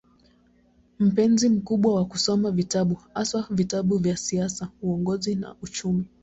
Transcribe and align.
Mpenzi 0.99 1.49
mkubwa 1.49 1.95
wa 1.95 2.05
kusoma 2.05 2.51
vitabu, 2.51 2.97
haswa 3.13 3.47
vitabu 3.49 3.97
vya 3.97 4.17
siasa, 4.17 4.69
uongozi 4.81 5.35
na 5.35 5.55
uchumi. 5.61 6.05